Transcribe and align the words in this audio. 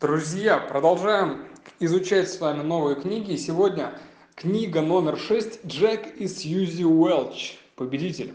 Друзья, 0.00 0.56
продолжаем 0.56 1.44
изучать 1.78 2.30
с 2.30 2.40
вами 2.40 2.62
новые 2.62 2.96
книги. 2.96 3.36
Сегодня 3.36 3.92
книга 4.34 4.80
номер 4.80 5.18
6 5.18 5.66
«Джек 5.66 6.16
и 6.16 6.26
Сьюзи 6.26 6.84
Уэлч. 6.84 7.58
Победитель». 7.76 8.34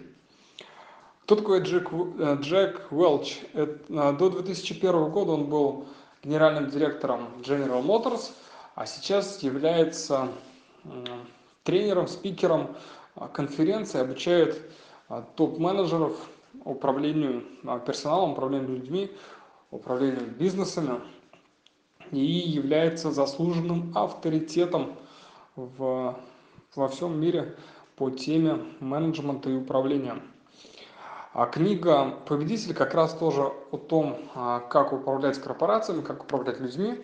Кто 1.24 1.38
такой 1.38 1.64
Джек, 1.64 1.90
э, 1.92 2.38
Джек 2.40 2.86
Уэлч? 2.92 3.40
Это, 3.54 3.80
э, 3.90 4.14
до 4.14 4.30
2001 4.30 5.10
года 5.10 5.32
он 5.32 5.46
был 5.46 5.88
генеральным 6.24 6.70
директором 6.70 7.30
General 7.42 7.84
Motors, 7.84 8.34
а 8.76 8.86
сейчас 8.86 9.42
является 9.42 10.28
тренером, 11.64 12.08
спикером 12.08 12.76
э, 13.16 13.28
конференции, 13.34 14.02
обучает 14.02 14.62
топ-менеджеров 15.36 16.16
управлению 16.64 17.44
персоналом, 17.88 18.34
управлению 18.34 18.70
людьми, 18.70 19.10
управлению 19.72 20.28
бизнесами– 20.28 21.00
и 22.12 22.20
является 22.20 23.12
заслуженным 23.12 23.92
авторитетом 23.96 24.98
в, 25.56 26.18
во 26.76 26.88
всем 26.88 27.20
мире 27.20 27.56
по 27.96 28.10
теме 28.10 28.60
менеджмента 28.80 29.50
и 29.50 29.56
управления. 29.56 30.22
А 31.34 31.48
книга 31.48 32.12
«Победитель» 32.28 32.74
как 32.74 32.94
раз 32.94 33.14
тоже 33.14 33.42
о 33.44 33.78
том, 33.78 34.30
а, 34.36 34.62
как 34.62 34.94
управлять 34.94 35.38
корпорациями, 35.38 36.02
как 36.02 36.24
управлять 36.24 36.62
людьми. 36.62 37.00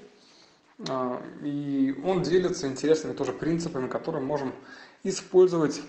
А, 0.88 1.22
и 1.44 1.94
он 2.06 2.22
делится 2.22 2.68
интересными 2.68 3.14
тоже 3.14 3.34
принципами, 3.34 3.88
которые 3.88 4.24
можем 4.24 4.54
использовать 5.04 5.82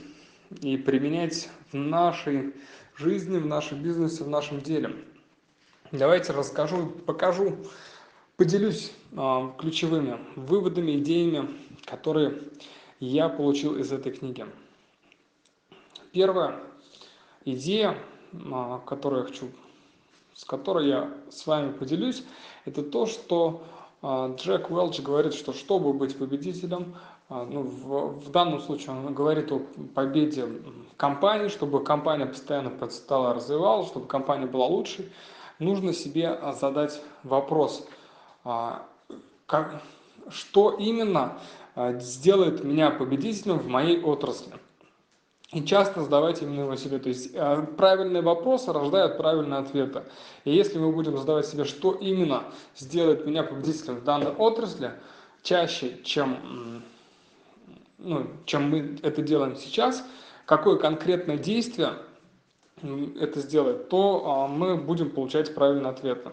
и 0.61 0.77
применять 0.77 1.49
в 1.71 1.77
нашей 1.77 2.55
жизни, 2.97 3.39
в 3.39 3.47
нашем 3.47 3.81
бизнесе, 3.81 4.25
в 4.25 4.29
нашем 4.29 4.61
деле. 4.61 4.97
Давайте 5.93 6.33
расскажу, 6.33 6.87
покажу 6.87 7.59
Поделюсь 8.43 8.91
а, 9.17 9.55
ключевыми 9.57 10.19
выводами, 10.35 10.99
идеями, 10.99 11.49
которые 11.85 12.43
я 12.99 13.29
получил 13.29 13.77
из 13.77 13.93
этой 13.93 14.11
книги. 14.11 14.45
Первая 16.11 16.59
идея, 17.45 17.97
а, 18.51 18.81
которую 18.81 19.21
я 19.23 19.29
хочу, 19.29 19.47
с 20.35 20.45
которой 20.45 20.89
я 20.89 21.09
с 21.31 21.47
вами 21.47 21.71
поделюсь, 21.71 22.25
это 22.65 22.83
то, 22.83 23.07
что 23.07 23.63
а, 24.03 24.35
Джек 24.35 24.73
Уэлч 24.73 25.03
говорит, 25.03 25.35
что 25.35 25.53
чтобы 25.53 25.93
быть 25.93 26.19
победителем, 26.19 26.97
ну, 27.29 27.63
в, 27.63 28.25
в 28.25 28.31
данном 28.33 28.61
случае 28.61 28.91
он 28.91 29.15
говорит 29.15 29.53
о 29.53 29.61
победе 29.95 30.49
компании, 30.97 31.47
чтобы 31.47 31.85
компания 31.85 32.27
постоянно 32.27 32.71
процветала, 32.71 33.35
развивалась, 33.35 33.87
чтобы 33.87 34.07
компания 34.09 34.47
была 34.47 34.67
лучшей, 34.67 35.13
нужно 35.61 35.93
себе 35.93 36.41
задать 36.61 37.01
вопрос– 37.23 37.87
как, 38.43 39.83
что 40.31 40.71
именно 40.71 41.39
а, 41.75 41.95
сделает 41.99 42.65
меня 42.65 42.91
победителем 42.91 43.59
в 43.59 43.67
моей 43.67 44.01
отрасли. 44.01 44.53
И 45.53 45.63
часто 45.65 46.03
задавайте 46.03 46.45
именно 46.45 46.61
его 46.61 46.77
себе. 46.77 46.99
То 46.99 47.09
есть 47.09 47.35
а, 47.35 47.63
правильные 47.63 48.23
вопросы 48.23 48.73
рождают 48.73 49.17
правильные 49.17 49.61
ответы. 49.61 50.05
И 50.45 50.55
если 50.55 50.79
мы 50.79 50.93
будем 50.93 51.17
задавать 51.17 51.47
себе, 51.47 51.65
что 51.65 51.93
именно 51.93 52.45
сделает 52.77 53.27
меня 53.27 53.43
победителем 53.43 53.97
в 53.97 54.05
данной 54.05 54.33
отрасли, 54.33 54.93
чаще, 55.43 55.99
чем, 56.05 56.83
ну, 57.99 58.27
чем 58.45 58.71
мы 58.71 58.99
это 59.03 59.23
делаем 59.23 59.57
сейчас, 59.57 60.05
какое 60.47 60.77
конкретное 60.77 61.39
действие 61.39 61.95
это 63.21 63.41
сделает, 63.41 63.89
то 63.89 64.49
мы 64.49 64.77
будем 64.77 65.11
получать 65.11 65.55
правильные 65.55 65.91
ответы. 65.91 66.33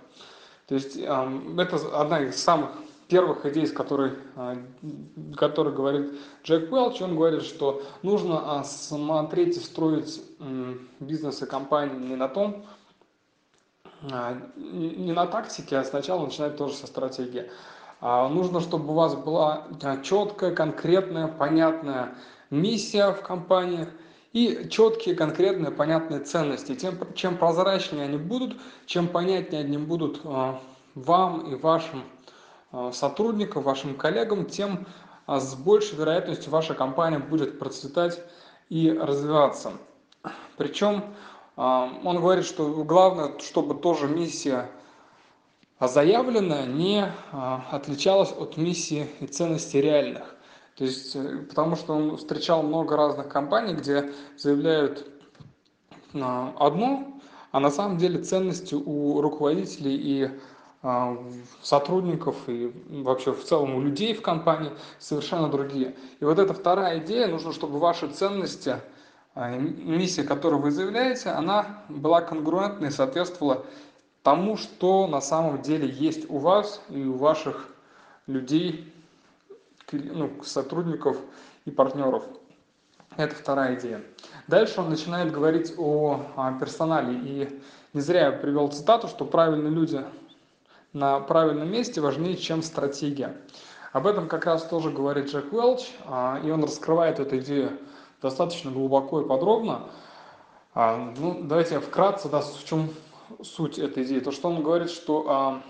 То 0.69 0.75
есть 0.75 0.97
это 0.97 1.99
одна 1.99 2.21
из 2.21 2.41
самых 2.41 2.69
первых 3.07 3.43
идей, 3.47 3.65
с 3.65 3.71
которой, 3.71 4.11
а, 4.35 4.55
который 5.35 5.73
говорит 5.73 6.11
Джек 6.43 6.71
Уэлч, 6.71 7.01
он 7.01 7.15
говорит, 7.15 7.41
что 7.41 7.81
нужно 8.03 8.59
а, 8.59 8.63
смотреть 8.63 9.57
и 9.57 9.59
строить 9.61 10.21
бизнес 10.99 11.41
и 11.41 11.47
компании 11.47 12.09
не 12.09 12.15
на 12.15 12.27
том, 12.27 12.67
а, 14.11 14.37
не 14.55 15.11
на 15.11 15.25
тактике, 15.25 15.75
а 15.75 15.83
сначала 15.83 16.23
начинать 16.23 16.55
тоже 16.55 16.75
со 16.75 16.85
стратегии. 16.85 17.49
Нужно, 17.99 18.61
чтобы 18.61 18.91
у 18.91 18.95
вас 18.95 19.13
была 19.15 19.67
четкая, 20.03 20.55
конкретная, 20.55 21.27
понятная 21.27 22.15
миссия 22.49 23.11
в 23.11 23.21
компании– 23.23 23.87
и 24.33 24.67
четкие, 24.69 25.15
конкретные, 25.15 25.71
понятные 25.71 26.19
ценности. 26.19 26.75
Тем, 26.75 26.95
чем 27.15 27.37
прозрачнее 27.37 28.03
они 28.03 28.17
будут, 28.17 28.57
чем 28.85 29.07
понятнее 29.07 29.61
они 29.63 29.77
будут 29.77 30.21
а, 30.23 30.61
вам 30.95 31.51
и 31.51 31.55
вашим 31.55 32.03
а, 32.71 32.91
сотрудникам, 32.91 33.63
вашим 33.63 33.95
коллегам, 33.95 34.45
тем 34.45 34.85
а, 35.25 35.39
с 35.39 35.55
большей 35.55 35.97
вероятностью 35.97 36.51
ваша 36.51 36.75
компания 36.75 37.19
будет 37.19 37.57
процветать 37.57 38.21
и 38.69 38.91
развиваться. 38.91 39.71
Причем 40.57 41.03
он 41.55 42.17
говорит, 42.17 42.45
что 42.45 42.83
главное, 42.85 43.37
чтобы 43.39 43.75
тоже 43.75 44.07
миссия 44.07 44.69
заявленная 45.79 46.65
не 46.65 47.11
отличалась 47.31 48.31
от 48.31 48.55
миссии 48.55 49.09
и 49.19 49.27
ценностей 49.27 49.81
реальных. 49.81 50.35
То 50.79 50.85
есть, 50.85 51.13
э, 51.13 51.39
потому 51.49 51.75
что 51.75 51.93
он 51.93 52.15
встречал 52.15 52.63
много 52.63 52.95
разных 52.95 53.27
компаний, 53.27 53.73
где 53.73 54.13
заявляют 54.37 55.05
одно, 56.13 57.19
а 57.51 57.59
на 57.59 57.69
самом 57.69 57.97
деле 57.97 58.23
ценности 58.23 58.75
у 58.75 59.21
руководителей 59.21 59.95
и 59.95 60.29
а, 60.81 61.17
сотрудников 61.61 62.35
и 62.47 62.73
вообще 62.89 63.33
в 63.33 63.43
целом 63.43 63.75
у 63.75 63.81
людей 63.81 64.13
в 64.13 64.21
компании 64.21 64.71
совершенно 64.97 65.49
другие. 65.49 65.95
И 66.19 66.25
вот 66.25 66.39
эта 66.39 66.53
вторая 66.53 66.99
идея, 66.99 67.27
нужно, 67.27 67.51
чтобы 67.51 67.77
ваши 67.77 68.07
ценности, 68.07 68.77
а, 69.35 69.51
миссия, 69.57 70.23
которую 70.23 70.61
вы 70.61 70.71
заявляете, 70.71 71.29
она 71.29 71.83
была 71.89 72.21
конгруентной 72.21 72.87
и 72.87 72.91
соответствовала 72.91 73.65
тому, 74.23 74.55
что 74.55 75.07
на 75.07 75.19
самом 75.19 75.61
деле 75.61 75.89
есть 75.89 76.29
у 76.29 76.37
вас 76.37 76.81
и 76.89 77.03
у 77.03 77.17
ваших 77.17 77.67
людей 78.25 78.91
ну, 79.91 80.31
сотрудников 80.43 81.17
и 81.65 81.71
партнеров. 81.71 82.23
Это 83.17 83.35
вторая 83.35 83.75
идея. 83.75 84.01
Дальше 84.47 84.79
он 84.79 84.89
начинает 84.89 85.31
говорить 85.31 85.73
о, 85.77 86.21
о 86.35 86.53
персонале. 86.53 87.19
И 87.23 87.61
не 87.93 88.01
зря 88.01 88.27
я 88.27 88.31
привел 88.31 88.69
цитату, 88.69 89.07
что 89.07 89.25
правильные 89.25 89.71
люди 89.71 90.03
на 90.93 91.19
правильном 91.19 91.71
месте 91.71 92.01
важнее, 92.01 92.37
чем 92.37 92.63
стратегия. 92.63 93.35
Об 93.91 94.05
этом 94.07 94.27
как 94.27 94.45
раз 94.45 94.63
тоже 94.63 94.91
говорит 94.91 95.29
Джек 95.29 95.51
Уэлч, 95.51 95.89
а, 96.05 96.39
и 96.43 96.51
он 96.51 96.63
раскрывает 96.63 97.19
эту 97.19 97.39
идею 97.39 97.79
достаточно 98.21 98.71
глубоко 98.71 99.21
и 99.21 99.27
подробно. 99.27 99.89
А, 100.73 101.13
ну, 101.17 101.39
давайте 101.43 101.75
я 101.75 101.79
вкратце, 101.79 102.29
да, 102.29 102.41
в 102.41 102.63
чем 102.65 102.89
суть 103.41 103.79
этой 103.79 104.03
идеи. 104.03 104.19
То, 104.19 104.31
что 104.31 104.49
он 104.49 104.61
говорит, 104.61 104.91
что 104.91 105.25
а, 105.27 105.61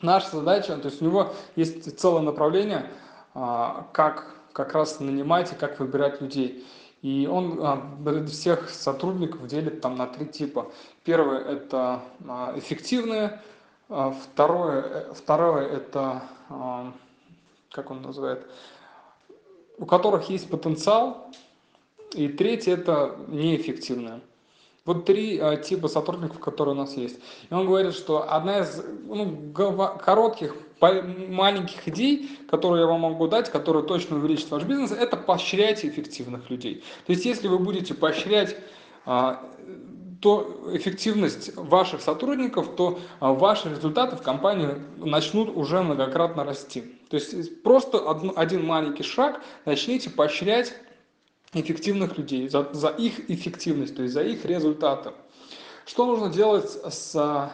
Наша 0.00 0.36
задача, 0.36 0.76
то 0.76 0.88
есть 0.88 1.02
у 1.02 1.06
него 1.06 1.34
есть 1.56 1.98
целое 1.98 2.22
направление, 2.22 2.88
а, 3.34 3.88
как 3.92 4.34
как 4.52 4.72
раз 4.72 4.98
нанимать 4.98 5.52
и 5.52 5.54
как 5.54 5.78
выбирать 5.78 6.20
людей. 6.20 6.66
И 7.02 7.28
он 7.30 7.58
а, 7.62 8.26
всех 8.26 8.70
сотрудников 8.70 9.46
делит 9.46 9.80
там 9.80 9.96
на 9.96 10.06
три 10.06 10.26
типа. 10.26 10.70
Первое– 11.04 11.38
это 11.48 12.00
а, 12.26 12.54
эффективные, 12.56 13.40
второе, 13.88 14.82
э, 14.82 15.14
второе– 15.14 15.66
это, 15.68 16.22
как 17.70 17.90
он 17.90 18.02
называет, 18.02 18.46
у 19.78 19.86
которых 19.86 20.28
есть 20.28 20.50
потенциал, 20.50 21.30
и 22.12 22.28
третье– 22.28 22.72
это 22.74 23.16
неэффективное. 23.28 24.20
Вот 24.88 25.04
три 25.04 25.38
э, 25.38 25.58
типа 25.62 25.86
сотрудников, 25.86 26.40
которые 26.40 26.74
у 26.74 26.78
нас 26.78 26.96
есть. 26.96 27.20
И 27.50 27.52
он 27.52 27.66
говорит, 27.66 27.92
что 27.92 28.32
одна 28.32 28.60
из 28.60 28.82
ну, 29.04 29.52
коротких, 29.52 30.56
маленьких 30.80 31.86
идей, 31.88 32.30
которые 32.50 32.84
я 32.84 32.86
вам 32.86 33.00
могу 33.00 33.28
дать, 33.28 33.50
которые 33.50 33.84
точно 33.84 34.16
увеличат 34.16 34.50
ваш 34.50 34.62
бизнес, 34.62 34.92
это 34.92 35.18
поощряйте 35.18 35.88
эффективных 35.88 36.48
людей. 36.48 36.82
То 37.04 37.12
есть, 37.12 37.26
если 37.26 37.48
вы 37.48 37.58
будете 37.58 37.92
поощрять 37.92 38.56
а, 39.04 39.44
то 40.22 40.58
эффективность 40.72 41.54
ваших 41.54 42.00
сотрудников, 42.00 42.74
то 42.74 42.98
а, 43.20 43.34
ваши 43.34 43.68
результаты 43.68 44.16
в 44.16 44.22
компании 44.22 44.70
начнут 44.96 45.54
уже 45.54 45.82
многократно 45.82 46.44
расти. 46.44 46.80
То 47.10 47.16
есть 47.18 47.62
просто 47.62 48.10
один 48.36 48.64
маленький 48.64 49.02
шаг 49.02 49.42
начните 49.66 50.08
поощрять 50.08 50.72
эффективных 51.52 52.18
людей, 52.18 52.48
за, 52.48 52.68
за 52.72 52.88
их 52.88 53.30
эффективность, 53.30 53.96
то 53.96 54.02
есть 54.02 54.14
за 54.14 54.22
их 54.22 54.44
результаты. 54.44 55.12
Что 55.86 56.06
нужно 56.06 56.30
делать 56.30 56.70
с 56.70 57.50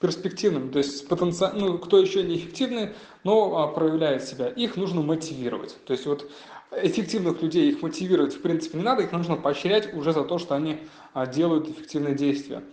перспективным, 0.00 0.70
то 0.70 0.78
есть 0.78 1.06
потенци... 1.08 1.50
ну, 1.54 1.78
кто 1.78 1.98
еще 1.98 2.22
не 2.22 2.36
эффективный, 2.36 2.90
но 3.22 3.62
а, 3.62 3.68
проявляет 3.68 4.24
себя, 4.24 4.48
их 4.48 4.76
нужно 4.76 5.02
мотивировать. 5.02 5.76
То 5.86 5.92
есть 5.92 6.06
вот 6.06 6.30
эффективных 6.72 7.40
людей 7.40 7.70
их 7.70 7.82
мотивировать 7.82 8.34
в 8.34 8.42
принципе 8.42 8.78
не 8.78 8.84
надо, 8.84 9.02
их 9.02 9.12
нужно 9.12 9.36
поощрять 9.36 9.94
уже 9.94 10.12
за 10.12 10.24
то, 10.24 10.38
что 10.38 10.54
они 10.54 10.80
а, 11.12 11.26
делают 11.26 11.68
эффективные 11.68 12.14
действия. 12.14 12.64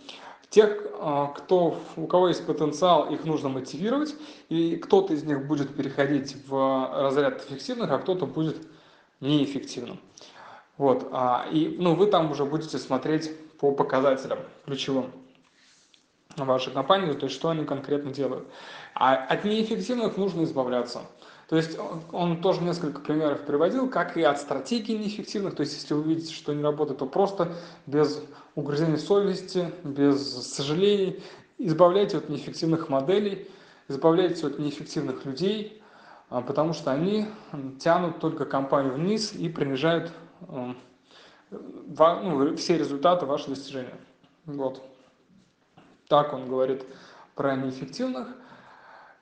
Тех, 0.50 0.76
а, 0.98 1.28
кто, 1.28 1.78
у 1.96 2.06
кого 2.06 2.28
есть 2.28 2.44
потенциал, 2.44 3.08
их 3.10 3.24
нужно 3.24 3.48
мотивировать, 3.48 4.14
и 4.48 4.76
кто-то 4.76 5.14
из 5.14 5.22
них 5.22 5.46
будет 5.46 5.74
переходить 5.74 6.36
в 6.46 7.02
разряд 7.02 7.46
эффективных, 7.46 7.90
а 7.90 7.98
кто-то 7.98 8.26
будет 8.26 8.56
неэффективным. 9.22 9.98
Вот, 10.76 11.08
а, 11.12 11.46
и 11.50 11.76
ну, 11.78 11.94
вы 11.94 12.06
там 12.06 12.30
уже 12.30 12.44
будете 12.44 12.78
смотреть 12.78 13.30
по 13.58 13.72
показателям 13.72 14.40
ключевым 14.66 15.12
вашей 16.36 16.72
компании, 16.72 17.12
то 17.12 17.26
есть 17.26 17.36
что 17.36 17.50
они 17.50 17.64
конкретно 17.64 18.12
делают. 18.12 18.46
А 18.94 19.14
от 19.14 19.44
неэффективных 19.44 20.16
нужно 20.16 20.44
избавляться. 20.44 21.00
То 21.48 21.56
есть 21.56 21.78
он, 21.78 22.02
он 22.12 22.40
тоже 22.40 22.62
несколько 22.62 23.00
примеров 23.00 23.44
приводил, 23.44 23.88
как 23.88 24.16
и 24.16 24.22
от 24.22 24.40
стратегий 24.40 24.96
неэффективных. 24.96 25.54
То 25.54 25.62
есть 25.62 25.74
если 25.74 25.92
вы 25.94 26.02
видите, 26.02 26.32
что 26.32 26.54
не 26.54 26.62
работает, 26.62 26.98
то 26.98 27.06
просто 27.06 27.52
без 27.86 28.22
угрызений 28.54 28.98
совести, 28.98 29.70
без 29.84 30.20
сожалений 30.54 31.22
избавляйте 31.58 32.16
от 32.16 32.28
неэффективных 32.28 32.88
моделей, 32.88 33.48
избавляйте 33.88 34.46
от 34.46 34.58
неэффективных 34.58 35.24
людей, 35.26 35.81
потому 36.40 36.72
что 36.72 36.90
они 36.90 37.26
тянут 37.78 38.18
только 38.18 38.46
компанию 38.46 38.94
вниз 38.94 39.34
и 39.34 39.48
принижают 39.48 40.12
ну, 40.48 40.74
все 42.56 42.78
результаты, 42.78 43.26
ваши 43.26 43.50
достижения. 43.50 43.94
Вот. 44.46 44.82
Так 46.08 46.32
он 46.32 46.48
говорит 46.48 46.84
про 47.34 47.56
неэффективных. 47.56 48.28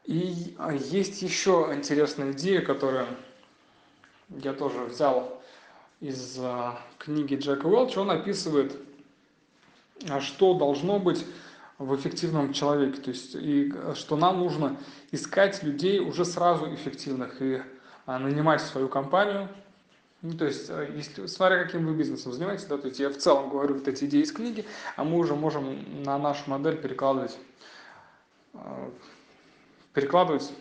И 0.05 0.55
а, 0.59 0.73
есть 0.73 1.23
еще 1.23 1.71
интересная 1.73 2.33
идея, 2.33 2.63
которую 2.63 3.07
я 4.29 4.53
тоже 4.53 4.81
взял 4.85 5.41
из 6.01 6.39
а, 6.41 6.79
книги 6.99 7.35
Джека 7.35 7.67
Уэлча. 7.67 8.01
Он 8.01 8.11
описывает, 8.11 8.77
а, 10.09 10.21
что 10.21 10.55
должно 10.55 10.99
быть 10.99 11.27
в 11.81 11.97
эффективном 11.97 12.53
человеке. 12.53 13.01
То 13.01 13.11
есть, 13.11 13.35
и 13.35 13.73
что 13.95 14.17
нам 14.17 14.39
нужно 14.39 14.77
искать 15.13 15.63
людей 15.63 15.99
уже 15.99 16.25
сразу 16.25 16.73
эффективных 16.73 17.41
и 17.41 17.63
нанимать 18.07 18.61
свою 18.61 18.89
компанию. 18.89 19.49
Ну, 20.21 20.35
то 20.37 20.45
есть, 20.45 20.71
если, 20.95 21.27
смотря 21.27 21.65
каким 21.65 21.87
вы 21.87 21.95
бизнесом 21.95 22.33
занимаетесь, 22.33 22.67
да, 22.67 22.77
то 22.77 22.89
есть 22.89 23.01
я 23.01 23.09
в 23.09 23.17
целом 23.17 23.49
говорю 23.49 23.77
вот 23.77 23.89
эти 23.89 24.05
идеи 24.05 24.21
из 24.21 24.31
книги, 24.31 24.67
а 24.97 25.05
мы 25.05 25.17
уже 25.17 25.35
можем 25.35 26.03
на 26.05 26.19
нашу 26.19 26.51
модель 26.51 26.77
перекладывать 26.77 27.37
перекладывать 29.95 30.53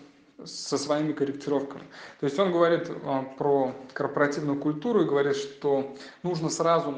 со 0.45 0.77
своими 0.77 1.11
корректировками. 1.11 1.83
То 2.19 2.25
есть 2.25 2.39
он 2.39 2.51
говорит 2.51 2.89
а, 3.03 3.23
про 3.37 3.75
корпоративную 3.93 4.59
культуру 4.59 5.01
и 5.01 5.05
говорит, 5.05 5.35
что 5.35 5.95
нужно 6.23 6.49
сразу 6.49 6.91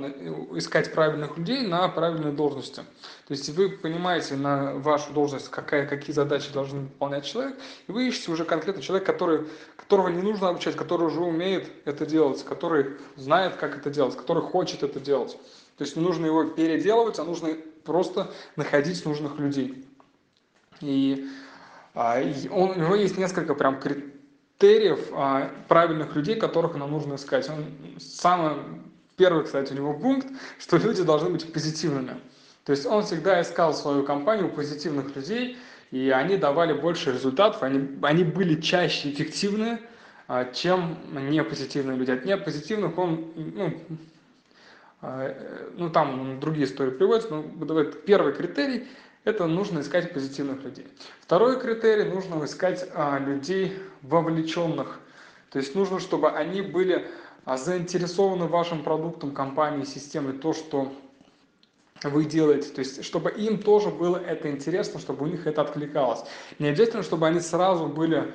искать 0.55 0.93
правильных 0.93 1.37
людей 1.37 1.65
на 1.67 1.87
правильные 1.87 2.33
должности. 2.33 2.83
То 3.27 3.33
есть 3.33 3.49
вы 3.49 3.69
понимаете 3.69 4.35
на 4.35 4.75
вашу 4.75 5.11
должность, 5.13 5.49
какая, 5.49 5.87
какие 5.87 6.13
задачи 6.13 6.51
должен 6.51 6.83
выполнять 6.83 7.25
человек, 7.25 7.57
и 7.87 7.91
вы 7.91 8.07
ищете 8.07 8.31
уже 8.31 8.45
конкретно 8.45 8.81
человека, 8.81 9.11
который, 9.11 9.47
которого 9.75 10.09
не 10.09 10.21
нужно 10.21 10.49
обучать, 10.49 10.75
который 10.75 11.07
уже 11.07 11.21
умеет 11.21 11.71
это 11.85 12.05
делать, 12.05 12.43
который 12.43 12.97
знает, 13.15 13.55
как 13.55 13.77
это 13.77 13.89
делать, 13.89 14.15
который 14.15 14.43
хочет 14.43 14.83
это 14.83 14.99
делать. 14.99 15.37
То 15.77 15.83
есть 15.83 15.95
не 15.95 16.03
нужно 16.03 16.27
его 16.27 16.43
переделывать, 16.43 17.17
а 17.17 17.23
нужно 17.23 17.55
просто 17.83 18.31
находить 18.55 19.03
нужных 19.05 19.39
людей. 19.39 19.87
И 20.81 21.27
он, 21.93 22.71
у 22.71 22.75
него 22.75 22.95
есть 22.95 23.17
несколько 23.17 23.53
прям 23.53 23.79
критериев 23.79 25.09
а, 25.13 25.51
правильных 25.67 26.15
людей, 26.15 26.35
которых 26.35 26.75
нам 26.75 26.91
нужно 26.91 27.15
искать. 27.15 27.49
Он, 27.49 27.65
самый 27.99 28.57
первый, 29.17 29.43
кстати, 29.43 29.73
у 29.73 29.75
него 29.75 29.93
пункт, 29.93 30.27
что 30.59 30.77
люди 30.77 31.03
должны 31.03 31.29
быть 31.29 31.51
позитивными. 31.51 32.17
То 32.63 32.71
есть 32.71 32.85
он 32.85 33.03
всегда 33.03 33.41
искал 33.41 33.73
свою 33.73 34.03
компанию 34.03 34.49
позитивных 34.49 35.15
людей, 35.15 35.57
и 35.91 36.09
они 36.09 36.37
давали 36.37 36.73
больше 36.73 37.11
результатов, 37.11 37.63
они, 37.63 37.99
они 38.03 38.23
были 38.23 38.61
чаще 38.61 39.11
эффективны, 39.11 39.79
а, 40.27 40.45
чем 40.45 40.97
непозитивные 41.11 41.97
люди. 41.97 42.11
От 42.11 42.25
непозитивных 42.25 42.97
он, 42.97 43.33
ну, 43.35 43.73
ну 45.75 45.89
там 45.89 46.39
другие 46.39 46.65
истории 46.65 46.91
приводятся, 46.91 47.33
но 47.33 47.83
первый 48.05 48.33
критерий 48.33 48.87
это 49.23 49.47
нужно 49.47 49.81
искать 49.81 50.13
позитивных 50.13 50.63
людей. 50.63 50.87
Второй 51.19 51.59
критерий, 51.59 52.05
нужно 52.05 52.43
искать 52.43 52.87
а, 52.93 53.19
людей 53.19 53.77
вовлеченных. 54.01 54.99
То 55.51 55.59
есть 55.59 55.75
нужно, 55.75 55.99
чтобы 55.99 56.31
они 56.31 56.61
были 56.61 57.07
а, 57.45 57.57
заинтересованы 57.57 58.47
вашим 58.47 58.83
продуктом, 58.83 59.31
компанией, 59.31 59.85
системой, 59.85 60.33
то, 60.33 60.53
что 60.53 60.91
вы 62.03 62.25
делаете. 62.25 62.69
То 62.69 62.79
есть, 62.79 63.03
чтобы 63.03 63.29
им 63.31 63.59
тоже 63.59 63.89
было 63.89 64.17
это 64.17 64.49
интересно, 64.49 64.99
чтобы 64.99 65.25
у 65.25 65.27
них 65.27 65.45
это 65.45 65.61
откликалось. 65.61 66.21
Не 66.57 66.69
обязательно, 66.69 67.03
чтобы 67.03 67.27
они 67.27 67.41
сразу 67.41 67.87
были 67.87 68.33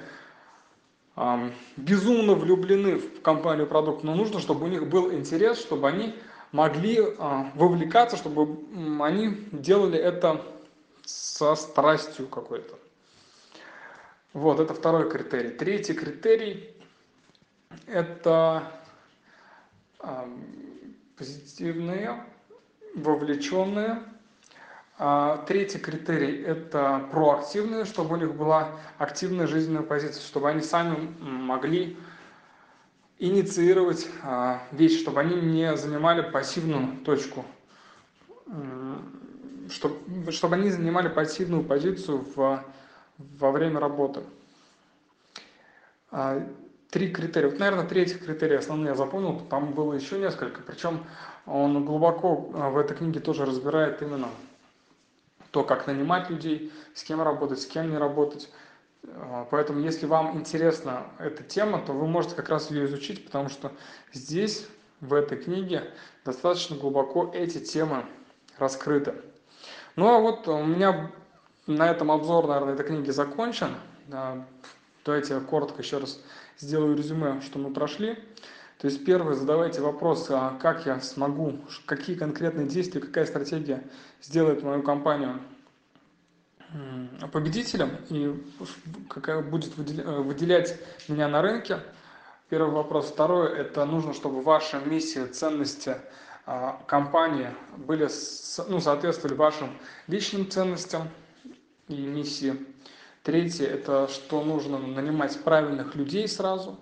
а, 1.16 1.50
безумно 1.76 2.34
влюблены 2.34 2.96
в 2.96 3.22
компанию, 3.22 3.66
продукт, 3.66 4.04
но 4.04 4.14
нужно, 4.14 4.38
чтобы 4.38 4.66
у 4.66 4.68
них 4.68 4.88
был 4.88 5.12
интерес, 5.12 5.58
чтобы 5.58 5.88
они 5.88 6.14
могли 6.52 7.00
а, 7.18 7.50
вовлекаться, 7.56 8.16
чтобы 8.16 8.58
они 9.00 9.36
делали 9.50 9.98
это 9.98 10.44
со 11.06 11.55
страстью 11.55 12.26
какой-то. 12.26 12.79
Вот, 14.32 14.61
это 14.61 14.75
второй 14.75 15.08
критерий. 15.08 15.50
Третий 15.50 15.94
критерий– 15.94 16.76
это 17.87 18.70
э, 20.00 20.26
позитивные, 21.17 22.23
вовлеченные. 22.94 24.03
А 24.99 25.44
третий 25.47 25.79
критерий– 25.79 26.43
это 26.47 27.06
проактивные, 27.11 27.85
чтобы 27.85 28.14
у 28.14 28.19
них 28.19 28.35
была 28.35 28.73
активная 28.99 29.47
жизненная 29.47 29.82
позиция, 29.82 30.23
чтобы 30.23 30.50
они 30.50 30.61
сами 30.61 31.14
могли 31.20 31.97
инициировать 33.19 34.08
а, 34.23 34.62
вещи, 34.73 34.99
чтобы 34.99 35.20
они 35.20 35.41
не 35.41 35.76
занимали 35.76 36.23
пассивную 36.31 36.99
точку 37.05 37.44
чтобы, 39.70 40.32
чтобы 40.32 40.56
они 40.56 40.70
занимали 40.70 41.08
пассивную 41.08 41.64
позицию 41.64 42.24
в, 42.34 42.64
во 43.18 43.50
время 43.50 43.80
работы. 43.80 44.22
А, 46.10 46.46
три 46.90 47.10
критерия. 47.10 47.50
Вот, 47.50 47.58
наверное, 47.58 47.86
третий 47.86 48.14
критерий 48.14 48.56
основной 48.56 48.88
я 48.88 48.94
запомнил, 48.94 49.40
там 49.50 49.72
было 49.72 49.94
еще 49.94 50.18
несколько. 50.18 50.62
Причем 50.62 51.04
он 51.44 51.84
глубоко 51.84 52.50
а, 52.54 52.70
в 52.70 52.78
этой 52.78 52.96
книге 52.96 53.20
тоже 53.20 53.44
разбирает 53.44 54.02
именно 54.02 54.28
то, 55.50 55.62
как 55.64 55.86
нанимать 55.86 56.30
людей, 56.30 56.72
с 56.94 57.02
кем 57.02 57.22
работать, 57.22 57.60
с 57.60 57.66
кем 57.66 57.90
не 57.90 57.98
работать. 57.98 58.50
А, 59.04 59.46
поэтому, 59.50 59.81
если 59.81 60.06
вам 60.06 60.38
интересна 60.38 61.06
эта 61.19 61.43
тема, 61.43 61.84
то 61.84 61.93
вы 61.93 62.06
можете 62.06 62.34
как 62.34 62.48
раз 62.48 62.70
ее 62.70 62.86
изучить, 62.86 63.24
потому 63.24 63.48
что 63.48 63.72
здесь, 64.12 64.67
в 65.00 65.12
этой 65.12 65.38
книге, 65.38 65.91
достаточно 66.24 66.76
глубоко 66.76 67.31
эти 67.34 67.58
темы 67.58 68.05
раскрыты. 68.58 69.14
Ну 69.96 70.15
а 70.15 70.19
вот 70.20 70.46
у 70.46 70.62
меня 70.62 71.10
на 71.67 71.91
этом 71.91 72.10
обзор, 72.10 72.46
наверное, 72.46 72.74
этой 72.74 72.84
книги 72.84 73.10
закончен. 73.10 73.70
Давайте 75.06 75.34
я 75.34 75.41
коротко 75.41 75.81
еще 75.81 75.98
раз 75.98 76.20
сделаю 76.58 76.96
резюме, 76.96 77.41
что 77.41 77.58
мы 77.58 77.72
прошли. 77.72 78.15
То 78.79 78.88
есть 78.88 79.06
первый, 79.06 79.36
задавайте 79.36 79.81
вопрос, 79.81 80.26
а 80.29 80.58
как 80.60 80.84
я 80.84 81.00
смогу, 81.00 81.58
какие 81.86 82.15
конкретные 82.15 82.67
действия, 82.67 83.00
какая 83.00 83.24
стратегия 83.24 83.84
сделает 84.20 84.62
мою 84.62 84.82
компанию 84.82 85.41
победителем 87.32 87.96
и 88.10 88.44
какая 89.08 89.41
будет 89.41 89.79
выделять 89.79 90.79
меня 91.08 91.26
на 91.26 91.41
рынке. 91.41 91.81
Первый 92.50 92.70
вопрос. 92.70 93.06
Второй, 93.06 93.56
это 93.56 93.86
нужно, 93.86 94.12
чтобы 94.12 94.43
ваша 94.43 94.79
миссия, 94.79 95.26
ценности– 95.26 95.96
компании 96.86 97.48
были, 97.76 98.08
ну, 98.69 98.81
соответствовали 98.81 99.34
вашим 99.36 99.76
личным 100.06 100.48
ценностям 100.48 101.08
и 101.88 101.94
миссии. 101.94 102.56
Третье– 103.22 103.67
это 103.67 104.06
что 104.08 104.44
нужно 104.44 104.79
нанимать 104.79 105.38
правильных 105.43 105.96
людей 105.96 106.29
сразу 106.29 106.79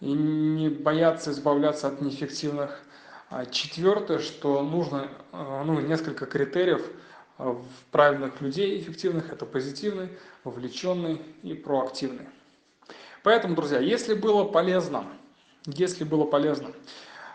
и 0.00 0.10
не 0.10 0.70
бояться 0.70 1.30
избавляться 1.32 1.88
от 1.88 2.00
неэффективных. 2.00 2.80
А 3.28 3.46
четвертое, 3.46 4.18
что 4.18 4.62
нужно 4.62 5.08
а, 5.32 5.62
ну, 5.64 5.80
несколько 5.80 6.26
критериев 6.26 6.82
в 7.38 7.64
правильных 7.90 8.40
людей 8.40 8.80
эффективных. 8.80 9.32
Это 9.32 9.46
позитивный, 9.46 10.08
вовлеченный 10.44 11.20
и 11.42 11.54
проактивный. 11.54 12.28
Поэтому, 13.22 13.54
друзья, 13.54 13.78
если 13.78 14.14
было 14.14 14.44
полезно, 14.44 15.04
если 15.66 16.04
было 16.04 16.24
полезно, 16.24 16.72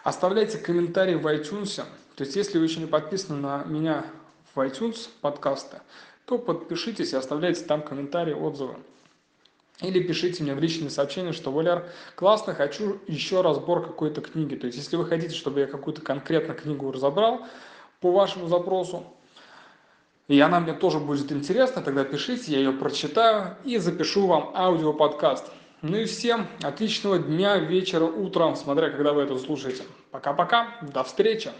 Оставляйте 0.07 0.57
комментарии 0.57 1.15
в 1.15 1.27
iTunes. 1.27 1.83
То 2.15 2.23
есть, 2.23 2.37
если 2.37 2.57
вы 2.57 2.63
еще 2.63 2.79
не 2.79 2.85
подписаны 2.85 3.41
на 3.41 3.65
меня 3.65 4.05
в 4.55 4.59
iTunes 4.61 5.09
подкаста, 5.19 5.81
то 6.23 6.37
подпишитесь 6.37 7.11
и 7.11 7.17
оставляйте 7.17 7.65
там 7.65 7.81
комментарии, 7.81 8.31
отзывы. 8.31 8.77
Или 9.81 10.01
пишите 10.01 10.43
мне 10.43 10.55
в 10.55 10.59
личные 10.61 10.91
сообщения, 10.91 11.33
что 11.33 11.51
Валяр, 11.51 11.89
классно, 12.15 12.53
хочу 12.53 13.01
еще 13.07 13.41
разбор 13.41 13.85
какой-то 13.85 14.21
книги. 14.21 14.55
То 14.55 14.67
есть, 14.67 14.77
если 14.77 14.95
вы 14.95 15.05
хотите, 15.05 15.35
чтобы 15.35 15.59
я 15.59 15.67
какую-то 15.67 15.99
конкретно 15.99 16.53
книгу 16.53 16.89
разобрал 16.89 17.45
по 17.99 18.09
вашему 18.09 18.47
запросу, 18.47 19.03
и 20.29 20.39
она 20.39 20.61
мне 20.61 20.71
тоже 20.71 20.99
будет 20.99 21.33
интересна, 21.33 21.81
тогда 21.81 22.05
пишите, 22.05 22.53
я 22.53 22.59
ее 22.59 22.71
прочитаю 22.71 23.57
и 23.65 23.77
запишу 23.77 24.25
вам 24.25 24.53
аудиоподкаст. 24.55 25.51
Ну 25.83 25.95
и 25.95 26.05
всем 26.05 26.47
отличного 26.63 27.19
дня, 27.19 27.57
вечера, 27.57 28.03
утра, 28.05 28.55
смотря 28.55 28.89
когда 28.89 29.13
вы 29.13 29.21
это 29.21 29.37
слушаете. 29.37 29.83
Пока-пока, 30.09 30.79
до 30.81 31.03
встречи! 31.03 31.51